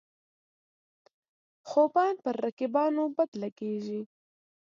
خوبان 1.69 2.13
پر 2.23 2.35
رقیبانو 2.45 3.03
بد 3.15 3.31
لګيږي. 3.41 4.01